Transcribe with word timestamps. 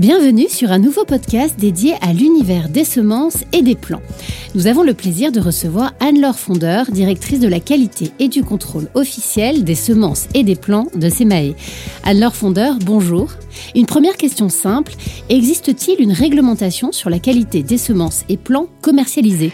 Bienvenue 0.00 0.48
sur 0.48 0.70
un 0.70 0.78
nouveau 0.78 1.04
podcast 1.04 1.60
dédié 1.60 1.92
à 2.00 2.14
l'univers 2.14 2.70
des 2.70 2.84
semences 2.84 3.44
et 3.52 3.60
des 3.60 3.74
plants. 3.74 4.00
Nous 4.54 4.66
avons 4.66 4.82
le 4.82 4.94
plaisir 4.94 5.30
de 5.30 5.40
recevoir 5.40 5.92
Anne-Laure 6.00 6.38
Fondeur, 6.38 6.86
directrice 6.90 7.38
de 7.38 7.48
la 7.48 7.60
qualité 7.60 8.10
et 8.18 8.28
du 8.28 8.42
contrôle 8.42 8.88
officiel 8.94 9.62
des 9.62 9.74
semences 9.74 10.26
et 10.32 10.42
des 10.42 10.56
plants 10.56 10.86
de 10.94 11.10
SEMAE. 11.10 11.54
Anne-Laure 12.02 12.34
Fondeur, 12.34 12.76
bonjour. 12.82 13.28
Une 13.74 13.84
première 13.84 14.16
question 14.16 14.48
simple, 14.48 14.92
existe-t-il 15.28 16.00
une 16.00 16.12
réglementation 16.12 16.92
sur 16.92 17.10
la 17.10 17.18
qualité 17.18 17.62
des 17.62 17.76
semences 17.76 18.24
et 18.30 18.38
plants 18.38 18.68
commercialisés? 18.80 19.52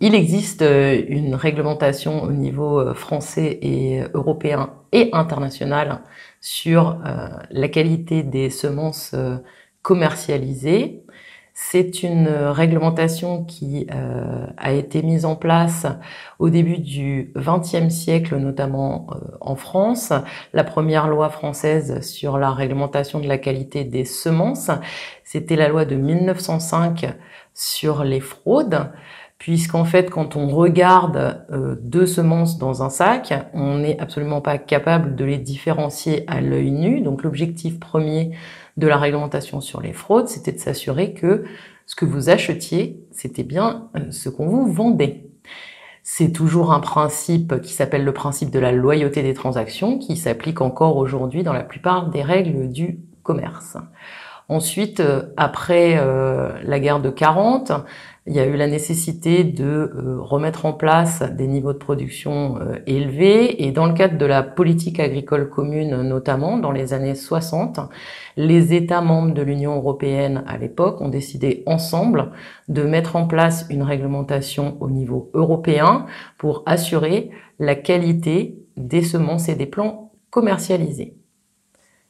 Il 0.00 0.16
existe 0.16 0.62
euh, 0.62 1.00
une 1.08 1.36
réglementation 1.36 2.24
au 2.24 2.32
niveau 2.32 2.80
euh, 2.80 2.92
français 2.92 3.60
et 3.62 4.02
européen 4.14 4.74
et 4.90 5.10
international 5.12 6.00
sur 6.40 7.00
euh, 7.06 7.28
la 7.50 7.68
qualité 7.68 8.24
des 8.24 8.50
semences 8.50 9.14
commercialisées. 9.86 11.04
C'est 11.54 12.02
une 12.02 12.26
réglementation 12.28 13.44
qui 13.44 13.86
a 14.58 14.72
été 14.72 15.00
mise 15.02 15.24
en 15.24 15.36
place 15.36 15.86
au 16.40 16.50
début 16.50 16.78
du 16.78 17.32
XXe 17.36 17.88
siècle, 17.88 18.36
notamment 18.36 19.06
en 19.40 19.54
France. 19.54 20.12
La 20.52 20.64
première 20.64 21.06
loi 21.06 21.30
française 21.30 22.02
sur 22.02 22.36
la 22.36 22.50
réglementation 22.50 23.20
de 23.20 23.28
la 23.28 23.38
qualité 23.38 23.84
des 23.84 24.04
semences, 24.04 24.72
c'était 25.22 25.56
la 25.56 25.68
loi 25.68 25.84
de 25.84 25.94
1905 25.94 27.06
sur 27.54 28.02
les 28.02 28.20
fraudes 28.20 28.90
puisqu'en 29.38 29.84
fait, 29.84 30.08
quand 30.10 30.36
on 30.36 30.48
regarde 30.48 31.44
euh, 31.50 31.76
deux 31.80 32.06
semences 32.06 32.58
dans 32.58 32.82
un 32.82 32.90
sac, 32.90 33.34
on 33.52 33.78
n'est 33.78 33.98
absolument 34.00 34.40
pas 34.40 34.58
capable 34.58 35.14
de 35.14 35.24
les 35.24 35.38
différencier 35.38 36.24
à 36.26 36.40
l'œil 36.40 36.70
nu. 36.70 37.00
Donc 37.00 37.22
l'objectif 37.22 37.78
premier 37.78 38.32
de 38.76 38.86
la 38.86 38.96
réglementation 38.96 39.60
sur 39.60 39.80
les 39.80 39.92
fraudes, 39.92 40.28
c'était 40.28 40.52
de 40.52 40.58
s'assurer 40.58 41.14
que 41.14 41.44
ce 41.86 41.94
que 41.94 42.04
vous 42.04 42.28
achetiez, 42.28 43.00
c'était 43.10 43.44
bien 43.44 43.88
euh, 43.96 44.10
ce 44.10 44.28
qu'on 44.28 44.48
vous 44.48 44.70
vendait. 44.70 45.24
C'est 46.02 46.32
toujours 46.32 46.72
un 46.72 46.80
principe 46.80 47.60
qui 47.62 47.72
s'appelle 47.72 48.04
le 48.04 48.12
principe 48.12 48.50
de 48.50 48.58
la 48.58 48.72
loyauté 48.72 49.22
des 49.22 49.34
transactions, 49.34 49.98
qui 49.98 50.16
s'applique 50.16 50.60
encore 50.60 50.96
aujourd'hui 50.96 51.42
dans 51.42 51.52
la 51.52 51.64
plupart 51.64 52.10
des 52.10 52.22
règles 52.22 52.68
du 52.68 53.00
commerce. 53.22 53.76
Ensuite, 54.48 55.00
euh, 55.00 55.22
après 55.36 55.96
la 56.62 56.78
guerre 56.78 57.00
de 57.00 57.10
40, 57.10 57.72
il 58.28 58.34
y 58.34 58.40
a 58.40 58.46
eu 58.46 58.56
la 58.56 58.66
nécessité 58.66 59.44
de 59.44 59.64
euh, 59.64 60.20
remettre 60.20 60.66
en 60.66 60.72
place 60.72 61.22
des 61.22 61.46
niveaux 61.46 61.72
de 61.72 61.78
production 61.78 62.58
euh, 62.58 62.74
élevés 62.86 63.64
et 63.64 63.70
dans 63.70 63.86
le 63.86 63.94
cadre 63.94 64.18
de 64.18 64.26
la 64.26 64.42
politique 64.42 64.98
agricole 64.98 65.48
commune 65.48 66.02
notamment 66.02 66.58
dans 66.58 66.72
les 66.72 66.92
années 66.92 67.14
60, 67.14 67.78
les 68.36 68.74
États 68.74 69.00
membres 69.00 69.32
de 69.32 69.42
l'Union 69.42 69.76
européenne 69.76 70.42
à 70.48 70.56
l'époque 70.58 71.00
ont 71.00 71.08
décidé 71.08 71.62
ensemble 71.66 72.32
de 72.68 72.82
mettre 72.82 73.14
en 73.14 73.28
place 73.28 73.66
une 73.70 73.84
réglementation 73.84 74.76
au 74.80 74.90
niveau 74.90 75.30
européen 75.32 76.06
pour 76.36 76.64
assurer 76.66 77.30
la 77.60 77.76
qualité 77.76 78.58
des 78.76 79.02
semences 79.02 79.48
et 79.48 79.54
des 79.54 79.66
plants 79.66 80.10
commercialisés. 80.30 81.16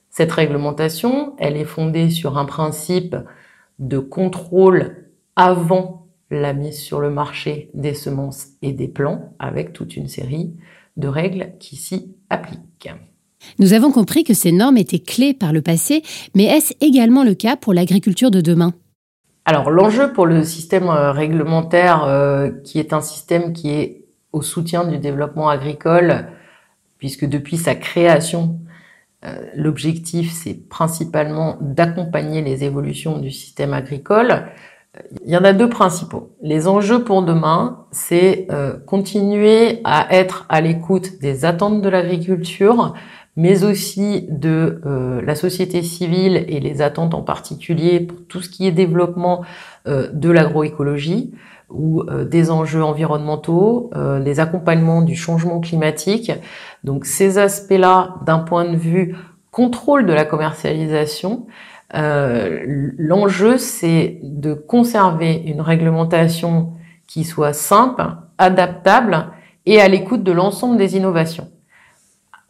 Cette 0.09 0.33
réglementation, 0.33 1.35
elle 1.39 1.59
est 1.59 1.65
fondée 1.65 2.09
sur 2.09 2.39
un 2.39 2.47
principe 2.47 3.17
de 3.79 3.99
contrôle 3.99 5.11
avant 5.37 6.06
la 6.31 6.53
mise 6.53 6.79
sur 6.79 7.01
le 7.01 7.11
marché 7.11 7.71
des 7.75 7.95
semences 7.95 8.49
et 8.63 8.73
des 8.73 8.89
plants 8.89 9.35
avec 9.39 9.73
toute 9.73 9.97
une 9.97 10.09
série 10.09 10.55
de 10.97 11.09
règles 11.09 11.53
qui 11.61 11.77
s'y 11.77 12.15
appliquent. 12.31 12.91
Nous 13.59 13.73
avons 13.75 13.93
compris 13.93 14.25
que 14.25 14.35
ces 14.35 14.53
normes 14.53 14.77
étaient 14.77 14.99
clés 14.99 15.35
par 15.35 15.53
le 15.53 15.63
passé, 15.63 16.03
mais 16.35 16.45
est-ce 16.45 16.75
également 16.81 17.23
le 17.23 17.35
cas 17.35 17.57
pour 17.57 17.75
l'agriculture 17.75 18.31
de 18.31 18.41
demain? 18.41 18.73
Alors 19.45 19.71
l'enjeu 19.71 20.13
pour 20.13 20.27
le 20.27 20.43
système 20.43 20.89
euh, 20.89 21.13
réglementaire, 21.13 22.05
euh, 22.05 22.51
qui 22.65 22.81
est 22.81 22.93
un 22.93 23.01
système 23.01 23.53
qui 23.53 23.71
est 23.71 24.05
au 24.33 24.43
soutien 24.43 24.85
du 24.85 24.99
développement 24.99 25.49
agricole, 25.49 26.27
puisque 26.99 27.27
depuis 27.27 27.57
sa 27.57 27.77
création, 27.77 28.59
euh, 29.25 29.37
l'objectif 29.55 30.33
c'est 30.33 30.69
principalement 30.69 31.59
d'accompagner 31.61 32.43
les 32.43 32.65
évolutions 32.65 33.19
du 33.19 33.31
système 33.31 33.73
agricole, 33.73 34.47
il 35.25 35.31
y 35.31 35.37
en 35.37 35.45
a 35.45 35.53
deux 35.53 35.69
principaux. 35.69 36.31
Les 36.43 36.69
enjeux 36.69 37.03
pour 37.03 37.23
demain, 37.23 37.87
c'est 37.91 38.47
euh, 38.51 38.75
continuer 38.87 39.81
à 39.85 40.15
être 40.15 40.47
à 40.49 40.61
l'écoute 40.61 41.21
des 41.21 41.45
attentes 41.45 41.83
de 41.83 41.89
l'agriculture, 41.89 42.95
mais 43.37 43.65
aussi 43.65 44.27
de 44.31 44.81
euh, 44.87 45.21
la 45.23 45.35
société 45.35 45.83
civile 45.83 46.45
et 46.49 46.61
les 46.61 46.83
attentes 46.83 47.15
en 47.15 47.23
particulier 47.23 48.01
pour 48.01 48.19
tout 48.27 48.41
ce 48.41 48.49
qui 48.49 48.67
est 48.67 48.73
développement 48.73 49.45
euh, 49.87 50.09
de 50.13 50.31
l'agroécologie 50.31 51.33
ou 51.69 52.05
des 52.05 52.53
enjeux 52.53 52.85
environnementaux, 52.85 53.91
des 54.25 54.39
accompagnements 54.39 55.03
du 55.03 55.17
changement 55.17 55.59
climatique. 55.59 56.31
Donc 56.85 57.05
ces 57.07 57.39
aspects-là, 57.39 58.19
d'un 58.25 58.39
point 58.39 58.71
de 58.71 58.77
vue 58.77 59.17
contrôle 59.51 60.07
de 60.07 60.13
la 60.13 60.25
commercialisation, 60.25 61.49
euh, 61.95 62.93
l'enjeu, 62.99 63.59
c'est 63.59 64.19
de 64.23 64.55
conserver 64.55 65.35
une 65.47 65.61
réglementation 65.61 66.73
qui 67.07 67.25
soit 67.25 67.53
simple, 67.53 68.05
adaptable 68.39 69.29
et 69.67 69.81
à 69.81 69.89
l'écoute 69.89 70.23
de 70.23 70.33
l'ensemble 70.33 70.77
des 70.77 70.97
innovations. 70.97 71.49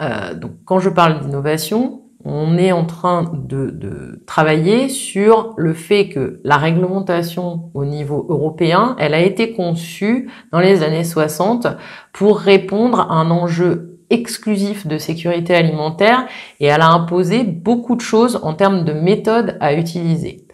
Euh, 0.03 0.35
donc, 0.35 0.53
quand 0.65 0.79
je 0.79 0.91
parle 0.91 1.21
d'innovation, 1.21 2.03
on 2.25 2.59
est 2.59 2.73
en 2.73 2.85
train 2.85 3.31
de, 3.33 3.71
de, 3.71 4.23
travailler 4.27 4.89
sur 4.89 5.55
le 5.57 5.75
fait 5.75 6.09
que 6.09 6.41
la 6.43 6.57
réglementation 6.57 7.71
au 7.73 7.85
niveau 7.85 8.27
européen, 8.29 8.97
elle 8.99 9.15
a 9.15 9.21
été 9.21 9.53
conçue 9.53 10.29
dans 10.51 10.59
les 10.59 10.83
années 10.83 11.05
60 11.05 11.69
pour 12.13 12.39
répondre 12.39 13.01
à 13.01 13.15
un 13.15 13.31
enjeu 13.31 13.96
exclusif 14.11 14.87
de 14.87 14.99
sécurité 14.99 15.55
alimentaire 15.55 16.27
et 16.61 16.67
elle 16.67 16.81
a 16.81 16.91
imposé 16.91 17.45
beaucoup 17.45 17.97
de 17.97 18.01
choses 18.01 18.41
en 18.43 18.55
termes 18.55 18.85
de 18.85 18.93
méthodes 18.93 19.57
à 19.61 19.75
utiliser. 19.75 20.47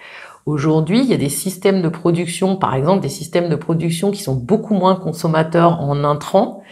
Aujourd'hui, 0.45 1.01
il 1.01 1.07
y 1.07 1.15
a 1.15 1.19
des 1.19 1.29
systèmes 1.29 1.83
de 1.83 1.89
production, 1.89 2.57
par 2.57 2.75
exemple 2.75 3.01
des 3.01 3.09
systèmes 3.09 3.49
de 3.49 3.57
production 3.57 4.11
qui 4.11 4.23
sont 4.23 4.35
beaucoup 4.35 4.75
moins 4.75 4.97
consommateurs 4.97 5.81
en 5.81 6.03
intrants, 6.03 6.63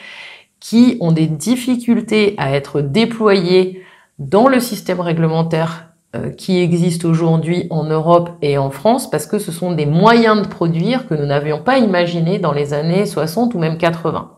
qui 0.59 0.97
ont 1.01 1.13
des 1.13 1.27
difficultés 1.27 2.35
à 2.37 2.53
être 2.53 2.81
déployés 2.81 3.83
dans 4.19 4.49
le 4.49 4.61
système 4.61 5.01
réglementaire 5.01 5.91
euh, 6.17 6.31
qui 6.31 6.59
existe 6.59 7.05
aujourd'hui 7.05 7.69
en 7.71 7.85
Europe 7.85 8.31
et 8.43 8.59
en 8.59 8.71
France 8.71 9.09
parce 9.09 9.27
que 9.27 9.39
ce 9.39 9.53
sont 9.53 9.73
des 9.73 9.87
moyens 9.87 10.43
de 10.43 10.49
produire 10.49 11.07
que 11.07 11.15
nous 11.15 11.27
n'avions 11.27 11.62
pas 11.62 11.79
imaginés 11.79 12.41
dans 12.41 12.53
les 12.53 12.75
années 12.75 13.07
60 13.07 13.55
ou 13.55 13.59
même 13.59 13.79
80. 13.79 14.33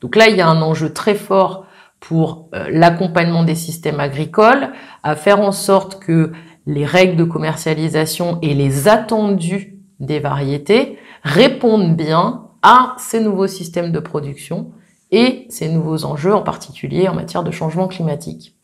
Donc 0.00 0.16
là, 0.16 0.28
il 0.28 0.36
y 0.36 0.40
a 0.40 0.48
un 0.48 0.62
enjeu 0.62 0.92
très 0.92 1.14
fort 1.14 1.66
pour 2.00 2.48
euh, 2.54 2.68
l'accompagnement 2.70 3.42
des 3.42 3.54
systèmes 3.54 4.00
agricoles, 4.00 4.70
à 5.02 5.16
faire 5.16 5.40
en 5.40 5.52
sorte 5.52 5.98
que 5.98 6.32
les 6.66 6.84
règles 6.84 7.16
de 7.16 7.24
commercialisation 7.24 8.38
et 8.42 8.54
les 8.54 8.88
attendus 8.88 9.78
des 10.00 10.20
variétés 10.20 10.98
répondent 11.22 11.96
bien 11.96 12.44
à 12.62 12.94
ces 12.98 13.20
nouveaux 13.20 13.46
systèmes 13.46 13.90
de 13.90 13.98
production 13.98 14.72
et 15.10 15.46
ces 15.48 15.68
nouveaux 15.68 16.04
enjeux, 16.04 16.34
en 16.34 16.42
particulier 16.42 17.08
en 17.08 17.14
matière 17.14 17.42
de 17.42 17.50
changement 17.50 17.88
climatique. 17.88 18.57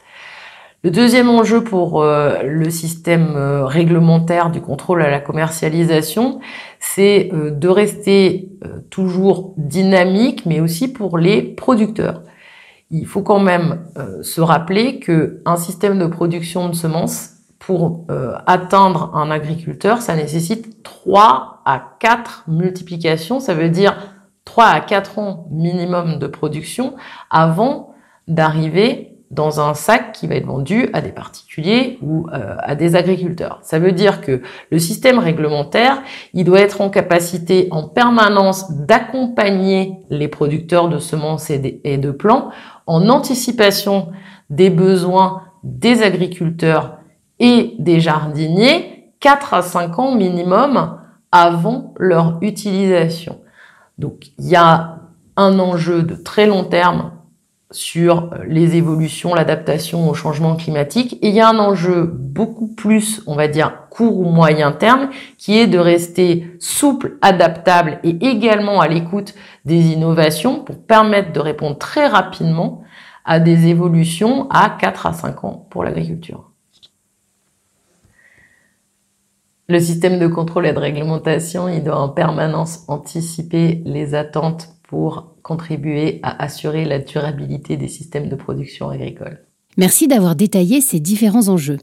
Le 0.84 0.90
deuxième 0.90 1.30
enjeu 1.30 1.64
pour 1.64 2.02
euh, 2.02 2.42
le 2.42 2.68
système 2.68 3.36
euh, 3.36 3.64
réglementaire 3.64 4.50
du 4.50 4.60
contrôle 4.60 5.00
à 5.00 5.10
la 5.10 5.18
commercialisation, 5.18 6.40
c'est 6.78 7.30
euh, 7.32 7.50
de 7.50 7.68
rester 7.68 8.50
toujours 8.90 9.54
dynamique, 9.56 10.44
mais 10.44 10.60
aussi 10.60 10.88
pour 10.88 11.16
les 11.16 11.40
producteurs. 11.40 12.22
Il 12.90 13.06
faut 13.06 13.22
quand 13.22 13.40
même 13.40 13.86
se 14.22 14.40
rappeler 14.40 15.00
que 15.00 15.42
un 15.44 15.56
système 15.56 15.98
de 15.98 16.06
production 16.06 16.68
de 16.68 16.74
semences, 16.74 17.30
pour 17.58 18.06
atteindre 18.46 19.10
un 19.14 19.30
agriculteur, 19.30 20.02
ça 20.02 20.16
nécessite 20.16 20.82
3 20.82 21.62
à 21.64 21.82
4 21.98 22.44
multiplications, 22.48 23.40
ça 23.40 23.54
veut 23.54 23.70
dire 23.70 23.96
3 24.44 24.64
à 24.66 24.80
4 24.80 25.18
ans 25.18 25.46
minimum 25.50 26.18
de 26.18 26.26
production 26.26 26.94
avant 27.30 27.94
d'arriver 28.28 29.13
dans 29.30 29.60
un 29.60 29.74
sac 29.74 30.12
qui 30.12 30.26
va 30.26 30.36
être 30.36 30.46
vendu 30.46 30.88
à 30.92 31.00
des 31.00 31.10
particuliers 31.10 31.98
ou 32.02 32.28
euh, 32.32 32.56
à 32.58 32.74
des 32.74 32.94
agriculteurs. 32.94 33.58
Ça 33.62 33.78
veut 33.78 33.92
dire 33.92 34.20
que 34.20 34.42
le 34.70 34.78
système 34.78 35.18
réglementaire, 35.18 36.02
il 36.34 36.44
doit 36.44 36.60
être 36.60 36.80
en 36.80 36.90
capacité 36.90 37.68
en 37.70 37.88
permanence 37.88 38.70
d'accompagner 38.70 39.98
les 40.10 40.28
producteurs 40.28 40.88
de 40.88 40.98
semences 40.98 41.50
et 41.50 41.58
de 41.98 42.10
plants 42.10 42.50
en 42.86 43.08
anticipation 43.08 44.08
des 44.50 44.70
besoins 44.70 45.42
des 45.62 46.02
agriculteurs 46.02 46.98
et 47.40 47.74
des 47.78 48.00
jardiniers 48.00 49.12
4 49.20 49.54
à 49.54 49.62
5 49.62 49.98
ans 49.98 50.14
minimum 50.14 50.98
avant 51.32 51.94
leur 51.98 52.38
utilisation. 52.42 53.40
Donc 53.98 54.26
il 54.38 54.48
y 54.48 54.56
a 54.56 54.98
un 55.36 55.58
enjeu 55.58 56.02
de 56.02 56.14
très 56.14 56.46
long 56.46 56.64
terme 56.64 57.12
sur 57.74 58.30
les 58.46 58.76
évolutions, 58.76 59.34
l'adaptation 59.34 60.08
au 60.08 60.14
changement 60.14 60.56
climatique. 60.56 61.18
Et 61.22 61.28
il 61.28 61.34
y 61.34 61.40
a 61.40 61.48
un 61.48 61.58
enjeu 61.58 62.04
beaucoup 62.04 62.68
plus, 62.68 63.22
on 63.26 63.34
va 63.34 63.48
dire, 63.48 63.88
court 63.90 64.18
ou 64.18 64.30
moyen 64.30 64.72
terme, 64.72 65.10
qui 65.38 65.58
est 65.58 65.66
de 65.66 65.78
rester 65.78 66.46
souple, 66.58 67.18
adaptable 67.22 67.98
et 68.04 68.16
également 68.26 68.80
à 68.80 68.88
l'écoute 68.88 69.34
des 69.64 69.92
innovations 69.92 70.60
pour 70.60 70.78
permettre 70.78 71.32
de 71.32 71.40
répondre 71.40 71.78
très 71.78 72.06
rapidement 72.06 72.82
à 73.24 73.40
des 73.40 73.66
évolutions 73.66 74.48
à 74.50 74.70
4 74.70 75.06
à 75.06 75.12
5 75.12 75.44
ans 75.44 75.66
pour 75.70 75.84
l'agriculture. 75.84 76.50
Le 79.68 79.80
système 79.80 80.18
de 80.18 80.26
contrôle 80.26 80.66
et 80.66 80.74
de 80.74 80.78
réglementation, 80.78 81.68
il 81.68 81.82
doit 81.82 81.98
en 81.98 82.10
permanence 82.10 82.84
anticiper 82.86 83.82
les 83.86 84.14
attentes 84.14 84.73
pour 84.94 85.34
contribuer 85.42 86.20
à 86.22 86.40
assurer 86.44 86.84
la 86.84 87.00
durabilité 87.00 87.76
des 87.76 87.88
systèmes 87.88 88.28
de 88.28 88.36
production 88.36 88.90
agricole. 88.90 89.40
Merci 89.76 90.06
d'avoir 90.06 90.36
détaillé 90.36 90.80
ces 90.80 91.00
différents 91.00 91.48
enjeux. 91.48 91.78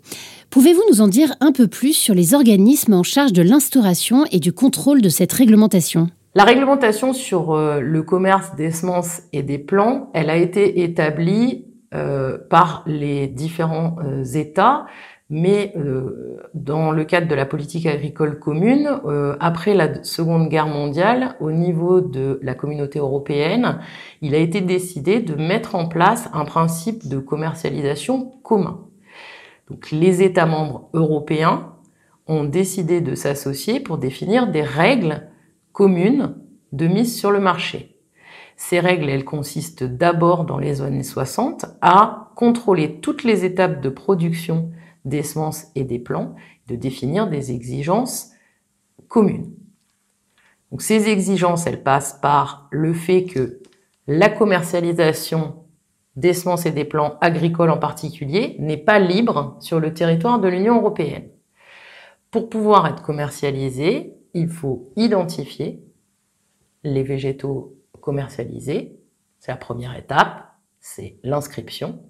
Pouvez-vous 0.49 0.81
nous 0.89 1.01
en 1.01 1.09
dire 1.09 1.35
un 1.41 1.51
peu 1.51 1.67
plus 1.67 1.91
sur 1.91 2.15
les 2.15 2.33
organismes 2.33 2.93
en 2.93 3.03
charge 3.03 3.33
de 3.33 3.41
l'instauration 3.41 4.23
et 4.31 4.39
du 4.39 4.53
contrôle 4.53 5.01
de 5.01 5.09
cette 5.09 5.33
réglementation? 5.33 6.07
La 6.35 6.45
réglementation 6.45 7.11
sur 7.11 7.51
euh, 7.51 7.81
le 7.81 8.01
commerce 8.01 8.55
des 8.55 8.71
semences 8.71 9.23
et 9.33 9.43
des 9.43 9.57
plants, 9.57 10.09
elle 10.13 10.29
a 10.29 10.37
été 10.37 10.81
établie 10.81 11.65
euh, 11.93 12.37
par 12.49 12.85
les 12.87 13.27
différents 13.27 13.97
euh, 14.05 14.23
États 14.23 14.85
mais 15.31 15.71
euh, 15.77 16.37
dans 16.53 16.91
le 16.91 17.05
cadre 17.05 17.29
de 17.29 17.35
la 17.35 17.45
politique 17.45 17.85
agricole 17.85 18.37
commune, 18.37 18.99
euh, 19.05 19.37
après 19.39 19.73
la 19.73 20.03
Seconde 20.03 20.49
Guerre 20.49 20.67
mondiale, 20.67 21.37
au 21.39 21.51
niveau 21.51 22.01
de 22.01 22.37
la 22.43 22.53
communauté 22.53 22.99
européenne, 22.99 23.79
il 24.21 24.35
a 24.35 24.39
été 24.39 24.59
décidé 24.59 25.21
de 25.21 25.35
mettre 25.35 25.75
en 25.75 25.87
place 25.87 26.29
un 26.33 26.43
principe 26.43 27.07
de 27.07 27.17
commercialisation 27.17 28.33
commun. 28.43 28.81
Donc 29.69 29.89
les 29.91 30.21
États 30.21 30.45
membres 30.45 30.89
européens 30.93 31.75
ont 32.27 32.43
décidé 32.43 32.99
de 32.99 33.15
s'associer 33.15 33.79
pour 33.79 33.97
définir 33.97 34.51
des 34.51 34.63
règles 34.63 35.29
communes 35.71 36.35
de 36.73 36.87
mise 36.87 37.17
sur 37.17 37.31
le 37.31 37.39
marché. 37.39 37.95
Ces 38.57 38.81
règles, 38.81 39.09
elles 39.09 39.23
consistent 39.23 39.85
d'abord 39.85 40.43
dans 40.43 40.59
les 40.59 40.81
années 40.81 41.03
60 41.03 41.67
à 41.79 42.31
contrôler 42.35 42.99
toutes 42.99 43.23
les 43.23 43.45
étapes 43.45 43.81
de 43.81 43.89
production 43.89 44.71
des 45.06 45.24
semences 45.24 45.68
et 45.75 45.83
des 45.83 46.00
plants, 46.00 46.36
de 46.68 46.75
définir 46.75 47.27
des 47.27 47.51
exigences 47.51 48.31
communes. 49.07 49.53
Donc 50.71 50.81
ces 50.81 51.09
exigences, 51.09 51.68
elles 51.68 51.83
passent 51.83 52.18
par 52.21 52.68
le 52.71 52.94
fait 52.94 53.25
que 53.25 53.62
la 54.07 54.30
commercialisation 54.30 55.65
des 56.15 56.33
semences 56.33 56.65
et 56.65 56.71
des 56.71 56.86
plants 56.86 57.18
agricoles 57.21 57.69
en 57.69 57.77
particulier 57.77 58.56
n'est 58.59 58.77
pas 58.77 59.00
libre 59.00 59.57
sur 59.59 59.80
le 59.80 59.94
territoire 59.94 60.39
de 60.39 60.48
l'Union 60.48 60.77
européenne. 60.77 61.30
Pour 62.31 62.50
pouvoir 62.50 62.88
être 62.88 63.01
commercialisé, 63.01 64.15
il 64.33 64.50
faut 64.50 64.92
identifier 64.95 65.83
les 66.83 67.03
végétaux 67.03 67.77
commercialisés. 68.00 68.98
C'est 69.39 69.51
la 69.51 69.57
première 69.57 69.95
étape, 69.98 70.53
c'est 70.80 71.18
l'inscription. 71.24 72.03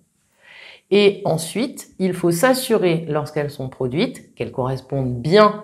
Et 0.91 1.21
ensuite, 1.23 1.91
il 1.99 2.13
faut 2.13 2.31
s'assurer, 2.31 3.05
lorsqu'elles 3.07 3.49
sont 3.49 3.69
produites, 3.69 4.35
qu'elles 4.35 4.51
correspondent 4.51 5.21
bien 5.21 5.63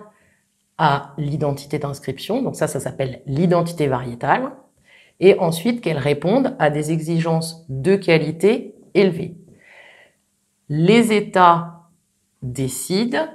à 0.78 1.12
l'identité 1.18 1.78
d'inscription. 1.78 2.42
Donc 2.42 2.56
ça, 2.56 2.66
ça 2.66 2.80
s'appelle 2.80 3.20
l'identité 3.26 3.88
variétale. 3.88 4.52
Et 5.20 5.38
ensuite, 5.38 5.82
qu'elles 5.82 5.98
répondent 5.98 6.56
à 6.58 6.70
des 6.70 6.92
exigences 6.92 7.66
de 7.68 7.96
qualité 7.96 8.74
élevées. 8.94 9.36
Les 10.68 11.12
États 11.12 11.88
décident. 12.42 13.26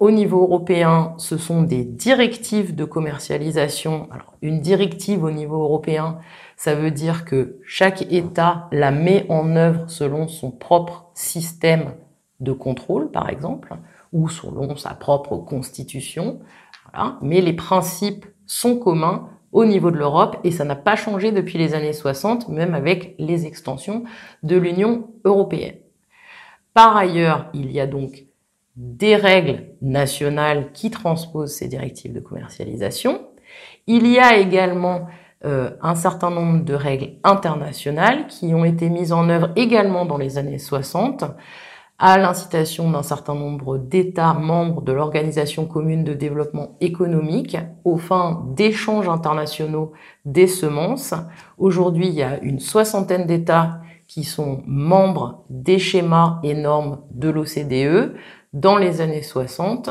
Au 0.00 0.10
niveau 0.10 0.42
européen, 0.42 1.14
ce 1.18 1.38
sont 1.38 1.62
des 1.62 1.84
directives 1.84 2.74
de 2.74 2.84
commercialisation. 2.84 4.08
Alors, 4.10 4.34
une 4.42 4.60
directive 4.60 5.22
au 5.22 5.30
niveau 5.30 5.62
européen, 5.62 6.18
ça 6.56 6.74
veut 6.74 6.90
dire 6.90 7.24
que 7.24 7.60
chaque 7.64 8.02
État 8.12 8.68
la 8.72 8.90
met 8.90 9.24
en 9.28 9.54
œuvre 9.54 9.88
selon 9.88 10.26
son 10.26 10.50
propre 10.50 11.06
système 11.14 11.94
de 12.40 12.52
contrôle, 12.52 13.12
par 13.12 13.30
exemple, 13.30 13.74
ou 14.12 14.28
selon 14.28 14.76
sa 14.76 14.94
propre 14.94 15.36
constitution. 15.36 16.40
Mais 17.22 17.40
les 17.40 17.52
principes 17.52 18.26
sont 18.46 18.76
communs 18.76 19.28
au 19.52 19.64
niveau 19.64 19.92
de 19.92 19.96
l'Europe 19.96 20.38
et 20.42 20.50
ça 20.50 20.64
n'a 20.64 20.76
pas 20.76 20.96
changé 20.96 21.30
depuis 21.30 21.58
les 21.58 21.74
années 21.74 21.92
60, 21.92 22.48
même 22.48 22.74
avec 22.74 23.14
les 23.18 23.46
extensions 23.46 24.02
de 24.42 24.56
l'Union 24.56 25.08
européenne. 25.24 25.76
Par 26.74 26.96
ailleurs, 26.96 27.48
il 27.54 27.70
y 27.70 27.78
a 27.78 27.86
donc 27.86 28.24
des 28.76 29.16
règles 29.16 29.66
nationales 29.82 30.72
qui 30.72 30.90
transposent 30.90 31.54
ces 31.54 31.68
directives 31.68 32.12
de 32.12 32.20
commercialisation. 32.20 33.28
Il 33.86 34.06
y 34.06 34.18
a 34.18 34.36
également 34.36 35.06
euh, 35.44 35.70
un 35.82 35.94
certain 35.94 36.30
nombre 36.30 36.64
de 36.64 36.74
règles 36.74 37.12
internationales 37.22 38.26
qui 38.28 38.54
ont 38.54 38.64
été 38.64 38.88
mises 38.88 39.12
en 39.12 39.28
œuvre 39.28 39.50
également 39.56 40.06
dans 40.06 40.16
les 40.16 40.38
années 40.38 40.58
60 40.58 41.24
à 41.98 42.18
l'incitation 42.18 42.90
d'un 42.90 43.02
certain 43.02 43.34
nombre 43.34 43.78
d'États 43.78 44.34
membres 44.34 44.82
de 44.82 44.92
l'Organisation 44.92 45.66
commune 45.66 46.02
de 46.02 46.14
développement 46.14 46.76
économique 46.80 47.56
aux 47.84 47.98
fins 47.98 48.44
d'échanges 48.56 49.08
internationaux 49.08 49.92
des 50.24 50.48
semences. 50.48 51.14
Aujourd'hui, 51.56 52.08
il 52.08 52.14
y 52.14 52.22
a 52.22 52.40
une 52.40 52.58
soixantaine 52.58 53.26
d'États 53.26 53.80
qui 54.06 54.24
sont 54.24 54.62
membres 54.66 55.44
des 55.50 55.78
schémas 55.78 56.40
et 56.42 56.54
normes 56.54 57.00
de 57.10 57.30
l'OCDE. 57.30 58.14
Dans 58.54 58.78
les 58.78 59.02
années 59.02 59.22
60, 59.22 59.90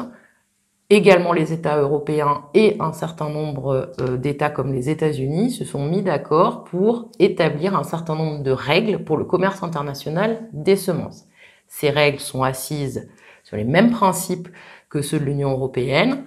Également, 0.90 1.34
les 1.34 1.54
États 1.54 1.80
européens 1.80 2.44
et 2.54 2.76
un 2.80 2.94
certain 2.94 3.28
nombre 3.28 3.94
euh, 4.00 4.18
d'États 4.18 4.52
comme 4.52 4.74
les 4.74 4.92
États-Unis 4.92 5.50
se 5.50 5.66
sont 5.66 5.88
mis 5.88 6.04
d'accord 6.04 6.66
pour 6.66 7.10
établir 7.18 7.76
un 7.76 7.82
certain 7.84 8.16
nombre 8.16 8.44
de 8.44 8.52
règles 8.52 9.04
pour 9.04 9.18
le 9.18 9.26
commerce 9.26 9.64
international 9.64 10.48
des 10.54 10.76
semences. 10.76 11.26
Ces 11.68 11.90
règles 11.90 12.20
sont 12.20 12.44
assises 12.44 13.10
sur 13.44 13.58
les 13.58 13.64
mêmes 13.64 13.90
principes 13.90 14.50
que 14.90 15.02
ceux 15.02 15.20
de 15.20 15.26
l'Union 15.26 15.52
européenne. 15.52 16.26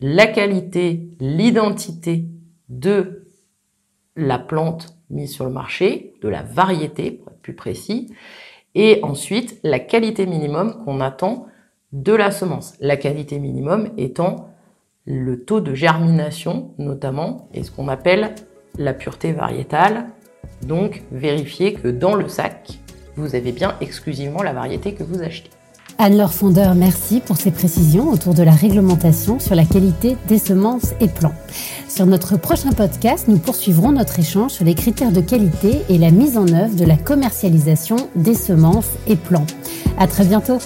La 0.00 0.26
qualité, 0.26 1.08
l'identité 1.18 2.26
de 2.68 3.28
la 4.14 4.38
plante 4.38 4.98
mise 5.08 5.32
sur 5.32 5.46
le 5.46 5.52
marché, 5.52 6.12
de 6.20 6.28
la 6.28 6.42
variété 6.42 7.12
pour 7.12 7.32
être 7.32 7.40
plus 7.40 7.56
précis, 7.56 8.12
et 8.74 9.00
ensuite 9.02 9.58
la 9.62 9.78
qualité 9.78 10.26
minimum 10.26 10.84
qu'on 10.84 11.00
attend 11.00 11.46
de 11.96 12.12
la 12.12 12.30
semence. 12.30 12.74
La 12.80 12.96
qualité 12.96 13.38
minimum 13.38 13.88
étant 13.96 14.48
le 15.06 15.44
taux 15.44 15.60
de 15.60 15.74
germination 15.74 16.72
notamment 16.78 17.48
et 17.54 17.62
ce 17.62 17.70
qu'on 17.70 17.88
appelle 17.88 18.34
la 18.78 18.92
pureté 18.92 19.32
variétale. 19.32 20.06
Donc 20.66 21.02
vérifiez 21.10 21.72
que 21.72 21.88
dans 21.88 22.14
le 22.14 22.28
sac, 22.28 22.78
vous 23.16 23.34
avez 23.34 23.52
bien 23.52 23.76
exclusivement 23.80 24.42
la 24.42 24.52
variété 24.52 24.92
que 24.92 25.04
vous 25.04 25.22
achetez. 25.22 25.50
Anne-Laure 25.98 26.34
Fondeur, 26.34 26.74
merci 26.74 27.20
pour 27.20 27.38
ces 27.38 27.50
précisions 27.50 28.10
autour 28.10 28.34
de 28.34 28.42
la 28.42 28.50
réglementation 28.50 29.38
sur 29.38 29.54
la 29.54 29.64
qualité 29.64 30.18
des 30.28 30.38
semences 30.38 30.92
et 31.00 31.08
plants. 31.08 31.32
Sur 31.88 32.04
notre 32.04 32.36
prochain 32.36 32.72
podcast, 32.72 33.28
nous 33.28 33.38
poursuivrons 33.38 33.92
notre 33.92 34.18
échange 34.18 34.50
sur 34.50 34.66
les 34.66 34.74
critères 34.74 35.12
de 35.12 35.22
qualité 35.22 35.80
et 35.88 35.96
la 35.96 36.10
mise 36.10 36.36
en 36.36 36.48
œuvre 36.48 36.76
de 36.76 36.84
la 36.84 36.98
commercialisation 36.98 37.96
des 38.14 38.34
semences 38.34 38.90
et 39.06 39.16
plants. 39.16 39.46
À 39.96 40.06
très 40.06 40.26
bientôt. 40.26 40.58